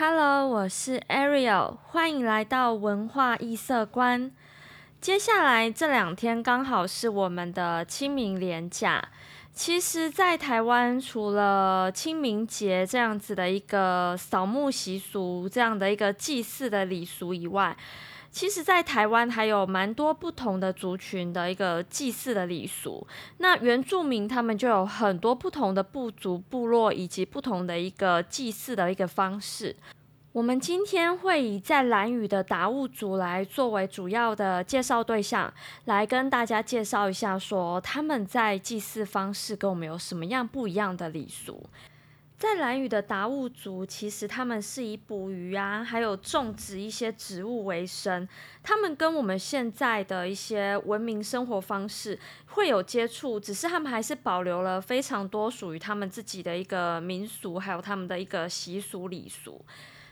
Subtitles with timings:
[0.00, 4.30] Hello，我是 Ariel，欢迎来到文化异色观。
[5.00, 9.02] 接下来这两天刚好是我们的清明连假。
[9.52, 17.76] 其实，在台湾除了清明节这样子的一个扫墓习俗、这样的一个祭祀的礼俗以外，
[18.30, 23.04] 其实，在台湾还有蛮多不同的族群的一个祭祀的礼俗。
[23.38, 29.74] 那原住民他们就有很多不同的部族、部落以及不同的一个祭祀的一个方式。
[30.32, 35.52] 我们今天会以在蓝屿的达悟族来作为主要的介绍对象，
[35.86, 41.68] 来跟大家介绍一下，说他们在祭祀方式跟我们有什么样不一样的礼俗。
[42.38, 48.28] 在蓝屿的达悟族，其实他们是以捕鱼啊，还有种植一些植物为生。
[48.62, 59.60] 他们跟我们现在的一些文明生活方式会有接触，只是他们还是保留了非常多属于他们自己的一个民俗，还有他们的一个习俗礼俗。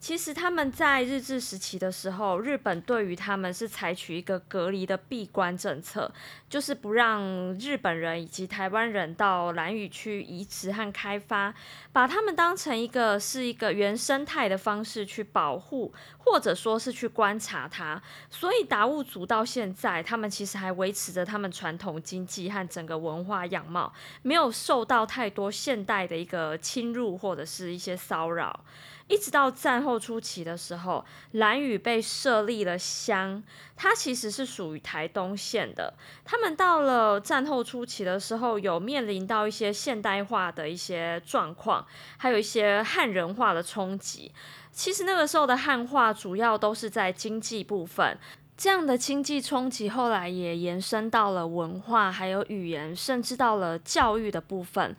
[0.00, 6.10] 其实他们在日治时期的时候，日本对于他们是采取一个隔离的闭关政策，
[6.48, 7.22] 就是不让
[7.58, 11.52] 日本人以及台湾人到兰屿去移植和开发，
[11.92, 18.00] 把他们当成一个是一个原生态的方式去保护，或者说是去观察它。
[18.30, 23.92] 所以达悟族到现在，他们其实还维持着他们传统经济和整个文化样貌，
[24.22, 28.64] 没有受到太多现代的一个侵入或者是一些骚扰。
[29.08, 33.42] 一直到战后初期的时候，兰屿被设立了乡，
[33.74, 35.94] 它其实是属于台东县的。
[36.24, 41.86] 他们到了战后初期的时候，有面临到一些现代化的一些状况，
[42.18, 44.30] 还有一些汉人化的冲击。
[44.70, 48.16] 其实那个时候的汉化主要都是在经济部分，
[48.56, 54.94] 这样的经济冲击后来也延伸到了文化，还有语言，甚至到了教育的部分。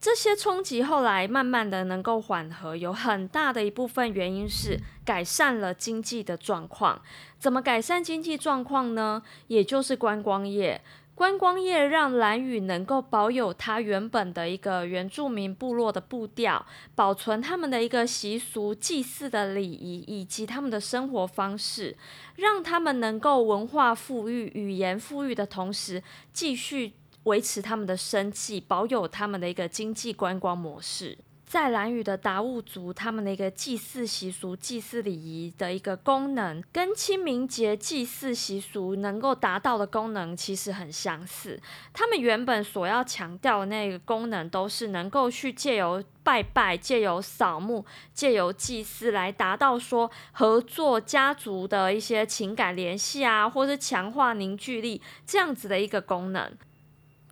[0.00, 7.02] 这些冲击后来慢慢的能够缓和，有很大的一部分原因是改善了经济的状况。
[7.38, 9.22] 怎么改善经济状况呢？
[9.48, 10.80] 也就是观光业。
[11.14, 21.94] 观光业让兰屿能够保有它原本的一个原住民部落的步调，保存他们的一个习俗、祭祀的礼仪以及他们的生活方式，
[22.36, 26.02] 让他们能够文化富裕、语言富裕的同时，
[26.32, 26.94] 继续。
[27.24, 31.18] 维持他们的生计，保有他们的一个经济观光模式。
[31.44, 41.60] 在蓝屿的达悟族，他们的一个祭祀习俗、祭祀礼仪的一个功能，跟清明节祭祀习俗能够达到的功能其实很相似。
[41.92, 56.52] 他们原本所要强调的那个功能，都是能够去借由拜拜、借由扫墓、借由祭祀来达到说合作家族的一些情感联系啊，或是强化凝聚力这样子的一个功能。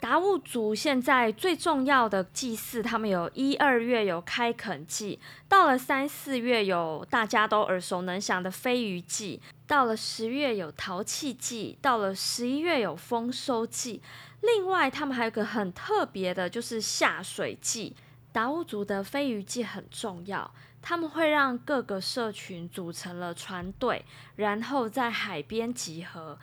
[0.01, 14.01] 达悟族现在最重要的祭祀，他们有一二月有开垦祭，到了三四月有大家都耳熟能详的飞鱼祭，到了十月有淘气祭，到了十一月有丰收祭。
[14.41, 17.97] 另外，他们还有个很特别的，就是下水祭。
[18.31, 20.49] 达悟族的飞鱼祭很重要，
[20.81, 24.05] 他们会让各个社群组成了船队，
[24.37, 26.39] 然后在海边集合。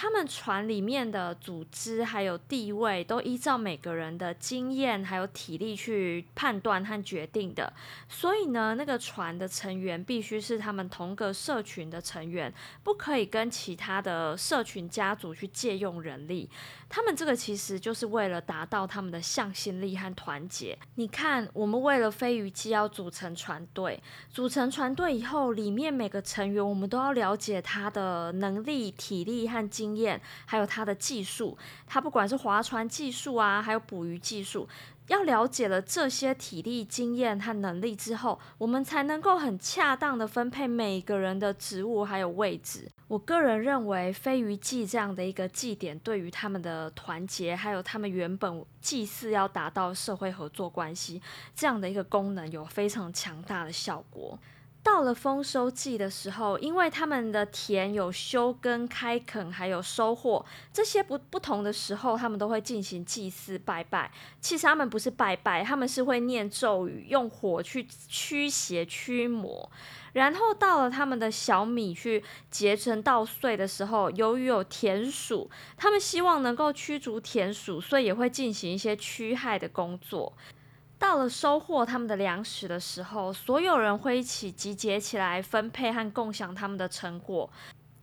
[0.00, 7.72] 他们船里面的组织还有地位，都依照每个人的经验还有体力去判断和决定的。
[8.08, 12.54] 所以呢，那个船的成员必须是他们同个社群的成员，
[12.84, 16.48] 不可以跟其他的社群家族去借用人力。
[16.88, 20.78] 他们这个其实就是为了达到他们的向心力和团结。
[20.94, 24.00] 你看，我们为了飞鱼机要组成船队，
[24.30, 29.87] 组成船队以后，里面每个成员我们都要了解他的能力、体力和经。
[29.88, 31.56] 经验还有他的技术，
[31.86, 34.68] 他不管是划船技术啊，还有捕鱼技术，
[35.06, 42.86] 要了解了这些体力、经验和能力之后，我们才能够很恰当的分配每个人的职务还有位置。
[43.06, 51.22] 我个人认为，飞鱼祭这样的一个祭典，对于他们的团结，还有他们原本祭祀要达到社会合作关系
[51.54, 54.38] 这样的一个功能，有非常强大的效果。
[54.82, 64.10] 到了丰收季的时候，因为他们的田有休耕、开垦，还有收获这些不不同的时候，他们都会进行祭祀拜拜。
[64.40, 69.70] 其实他们不是拜拜，他们是会念咒语，用火去驱邪驱魔。
[70.14, 80.32] 然后到了他们的小米去结成稻穗的时候，由于有田鼠，他们希望能够驱逐田鼠，所以也会进行一些驱害的工作。
[80.98, 87.48] 到了收获他们的粮食的时候，所有人会一起集结起来分配和共享他们的成果。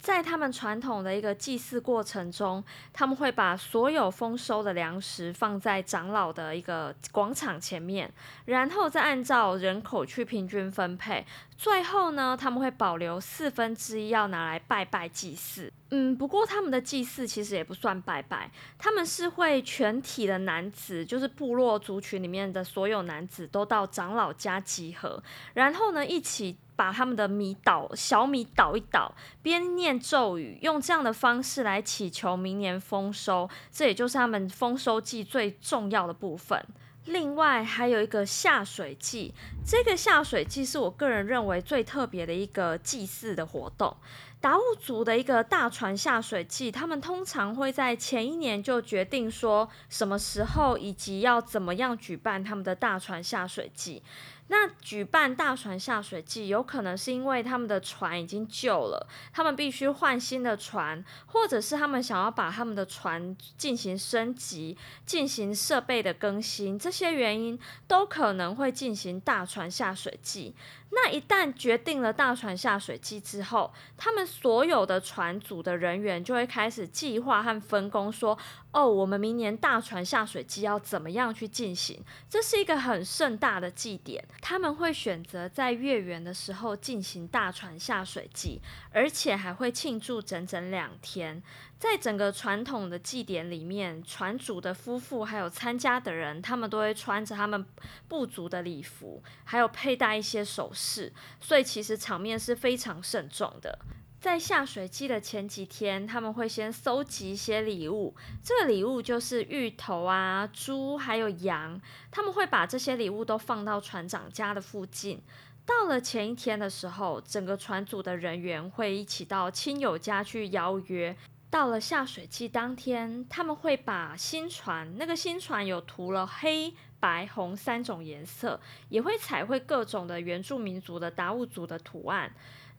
[0.06, 2.64] 在他们传统的一个祭祀过程中，
[2.94, 8.14] 他们会把所有丰收的粮食放在长老的一个广场前面，
[8.46, 11.26] 然后再按照人口去平均分配。
[11.58, 15.74] 最后呢，他们会保留四分之一要拿来拜拜祭祀。
[15.90, 25.24] 嗯，不过他们的祭祀其实也不算拜拜，他们是会全体的男子，就是部落族群里面的所有男子都到长老家集合，
[25.56, 26.56] 然后呢一起。
[26.76, 33.50] 把他们的米倒小米倒一倒，边念咒语，用这样的方式来祈求明年丰收。
[33.72, 36.66] 这也就是他们丰收祭最重要的部分。
[37.06, 39.32] 另外还有一个下水祭，
[39.64, 43.96] 这个下水祭是我个人认为最特别的一个祭祀的活动。
[44.42, 54.04] 达悟族的一个大船下水祭，他们通常会在前一年就决定说什么时候以及要怎么样举办他们的大船下水祭。
[54.48, 70.54] 那举办大船下水季，有可能是因为他们的船已经旧了，他们必须换新的船，或者是他们想要把他们的船进行升级、进行设备的更新，这些原因都可能会进行大船下水季。
[70.92, 78.38] 那一旦决定了大船下水季之后，他们所有的船组的人员就会开始计划和分工，说
[78.72, 88.62] ：“哦，我们明年大船下水季要怎么样去进行？”这是一个很盛大的祭典，他们会选择在月圆的时候进行大船下水季，
[88.92, 91.44] 而且还会庆祝整整两天。
[91.78, 97.66] 在整个传统的祭典里面，船主的夫妇还有参加的人，他们都会穿着他们
[98.08, 103.78] 部族的礼服，还有佩戴一些首饰，所以其实场面是非常慎重的。
[104.22, 111.80] 在下水季的前几天，他们会先搜集一些礼物，这个礼物就是芋头啊、猪还有羊，
[112.10, 115.22] 他们会把这些礼物都放到船长家的附近。
[115.66, 121.16] 到了前一天的时候，整个船组的人员会一起到亲友家去邀约。
[121.56, 128.60] 到了下水季当天，他们会把新船，那个新船有涂了黑白红三种颜色，
[128.90, 132.30] 也会彩绘各种的原住民族的达悟族的图案。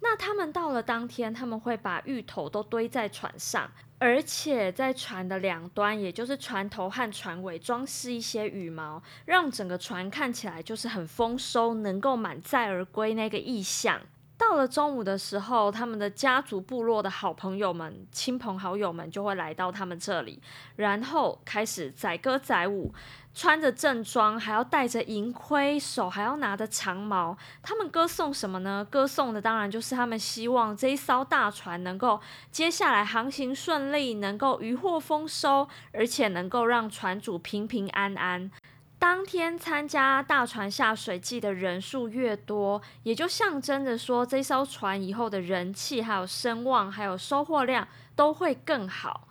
[0.00, 14.02] 那他们到了当天，他们会把芋头都堆在船上，而且在船的两端，也就是船头和船尾，装饰一些羽毛，让整个船看起来就是很丰收，能够满载而归那个意象。
[14.38, 20.40] 到了中午的时候，他们的家族部落的好朋友们、亲朋好友们就会来到他们这里，
[20.76, 22.92] 然后开始载歌载舞，
[23.34, 27.36] 穿着正装，还要戴着银盔，手还要拿着长矛。
[27.62, 28.86] 他们歌颂什么呢？
[28.90, 38.50] 歌颂的当然就是他们希望这一艘大船能够接下来航行顺利，能够渔获丰收，而且能够让船主平平安安。
[38.98, 49.28] 当天参加大船下水季的人数越多，也就象征着说，这艘船以后的人气、还有声望、还有收获量都会更好。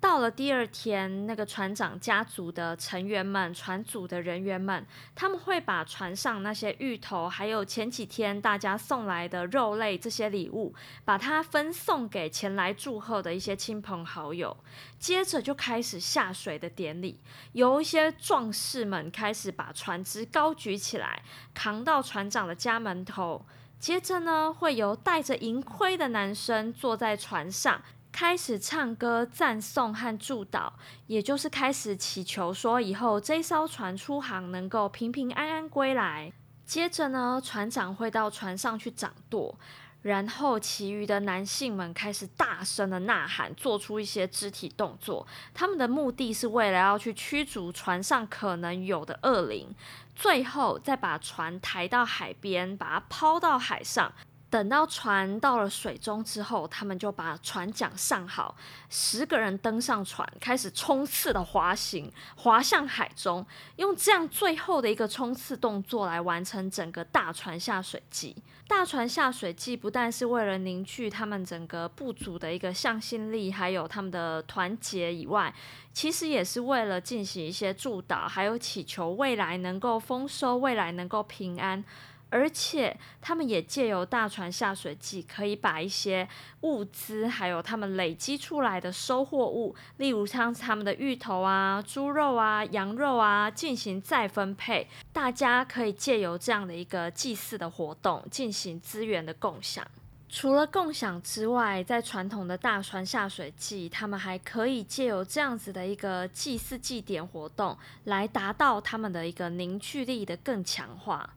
[0.00, 10.72] 到了第二天，那个船长家族的成员们、船组的人员们，他们会把船上那些芋头，还有前几天大家送来的肉类这些礼物，
[11.04, 14.56] 把它分送给前来祝贺的一些亲朋好友。
[15.00, 17.18] 接着就开始下水的典礼，
[17.52, 21.22] 由一些壮士们开始把船只高举起来，
[21.52, 23.44] 扛到船长的家门头。
[23.80, 27.82] 接着呢，会由戴着银盔的男生坐在船上。
[28.20, 30.72] 开始唱歌赞颂和祝祷，
[31.06, 36.32] 也就是开始祈求说以后这艘船出航能够平平安安归来。
[36.64, 39.56] 接着呢，船长会到船上去掌舵，
[40.02, 45.24] 然后其余的男性们开始大声的呐喊，做出一些肢体动作。
[45.54, 49.72] 他们的目的是为了要去驱逐船上可能有的恶灵，
[50.16, 54.12] 最后再把船抬到海边，把它抛到海上。
[54.50, 58.56] 等到船到了水中之后，他们就把船桨上好，
[58.88, 63.44] 十个人登上船，开始冲刺的滑行，滑向海中，
[63.76, 68.34] 用这样最后的一个冲刺动作来完成整个大船下水季。
[68.66, 75.54] 大船下水季不但是为了凝聚他们整个部族的一个向心力，还有他们的团结以外，
[75.92, 81.84] 其实也是为了进行一些祝祷，还有祈求未来能够丰收，未来能够平安。
[82.30, 86.28] 而且，他们也借由大船下水季，可以把一些
[86.60, 94.86] 物资，还有他们累积出来的收获物，例如像他们的芋头啊、猪肉啊、羊肉啊，进行再分配。
[95.12, 99.86] 大家可以借由这样的一个祭祀的活动，进行资源的共享。
[100.30, 111.30] 除了共享之外，在传统的大船下水季，他们还可以借由这样子的一个祭祀祭典活动，来达到他们的一个凝聚力的更强化。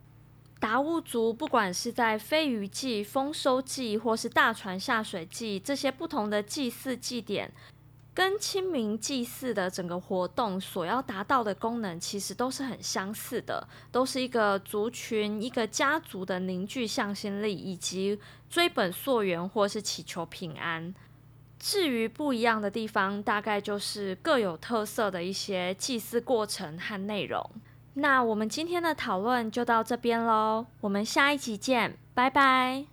[0.62, 7.52] 达悟族不管是在飞鱼祭、丰收祭，或是大船下水祭这些不同的祭祀祭典，
[8.14, 20.94] 跟清明祭祀的整个活动所要达到的功能，其实都是很相似的，都是一个族群、一个家族的凝聚向心力，以及追本溯源或是祈求平安。
[21.58, 27.44] 至于不一样的地方，大概就是各有特色的一些祭祀过程和内容。
[27.96, 32.91] 那我们今天的讨论就到这边喽，我们下一集见，拜拜。